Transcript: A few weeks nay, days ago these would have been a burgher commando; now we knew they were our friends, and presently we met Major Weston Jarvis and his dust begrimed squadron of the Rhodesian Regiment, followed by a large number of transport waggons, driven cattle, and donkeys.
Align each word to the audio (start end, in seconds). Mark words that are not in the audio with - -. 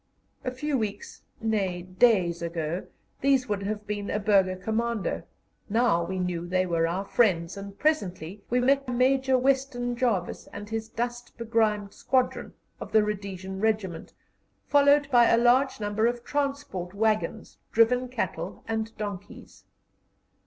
A 0.43 0.49
few 0.49 0.79
weeks 0.79 1.21
nay, 1.41 1.83
days 1.83 2.41
ago 2.41 2.87
these 3.19 3.47
would 3.47 3.61
have 3.61 3.85
been 3.85 4.09
a 4.09 4.17
burgher 4.17 4.55
commando; 4.55 5.21
now 5.69 6.03
we 6.03 6.17
knew 6.17 6.47
they 6.47 6.65
were 6.65 6.87
our 6.87 7.05
friends, 7.05 7.55
and 7.55 7.77
presently 7.77 8.41
we 8.49 8.59
met 8.59 8.87
Major 8.87 9.37
Weston 9.37 9.95
Jarvis 9.95 10.47
and 10.51 10.69
his 10.71 10.89
dust 10.89 11.37
begrimed 11.37 11.93
squadron 11.93 12.55
of 12.79 12.91
the 12.93 13.03
Rhodesian 13.03 13.59
Regiment, 13.59 14.11
followed 14.65 15.07
by 15.11 15.25
a 15.29 15.37
large 15.37 15.79
number 15.79 16.07
of 16.07 16.23
transport 16.23 16.95
waggons, 16.95 17.59
driven 17.71 18.07
cattle, 18.07 18.63
and 18.67 18.97
donkeys. 18.97 19.65